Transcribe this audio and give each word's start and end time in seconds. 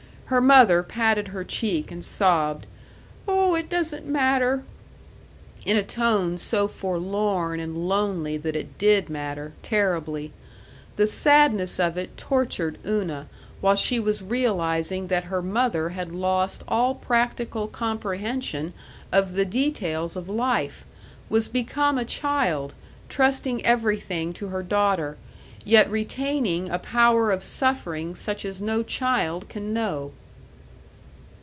Her 0.31 0.39
mother 0.39 0.81
patted 0.81 1.27
her 1.27 1.43
cheek, 1.43 1.91
and 1.91 2.05
sobbed, 2.05 2.65
"Oh, 3.27 3.53
it 3.53 3.67
doesn't 3.67 4.05
matter," 4.07 4.63
in 5.65 5.75
a 5.75 5.83
tone 5.83 6.37
so 6.37 6.69
forlorn 6.69 7.59
and 7.59 7.89
lonely 7.89 8.37
that 8.37 8.55
it 8.55 8.77
did 8.77 9.09
matter, 9.09 9.51
terribly. 9.61 10.31
The 10.95 11.05
sadness 11.05 11.81
of 11.81 11.97
it 11.97 12.15
tortured 12.17 12.77
Una 12.85 13.27
while 13.59 13.75
she 13.75 13.99
was 13.99 14.21
realizing 14.21 15.07
that 15.07 15.25
her 15.25 15.41
mother 15.41 15.89
had 15.89 16.13
lost 16.15 16.63
all 16.65 16.95
practical 16.95 17.67
comprehension 17.67 18.71
of 19.11 19.33
the 19.33 19.43
details 19.43 20.15
of 20.15 20.29
life, 20.29 20.85
was 21.29 21.49
become 21.49 21.97
a 21.97 22.05
child, 22.05 22.73
trusting 23.09 23.65
everything 23.65 24.31
to 24.35 24.47
her 24.47 24.63
daughter, 24.63 25.17
yet 25.65 25.91
retaining 25.91 26.69
a 26.69 26.79
power 26.79 27.31
of 27.31 27.43
suffering 27.43 28.15
such 28.15 28.45
as 28.45 28.61
no 28.61 28.81
child 28.81 29.49
can 29.49 29.73
know. 29.73 30.13